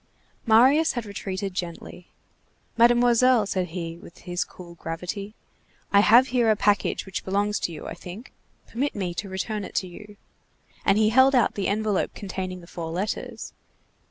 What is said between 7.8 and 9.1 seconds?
I think. Permit